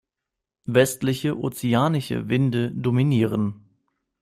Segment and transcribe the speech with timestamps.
[0.65, 3.69] Westliche, ozeanische Winde dominieren.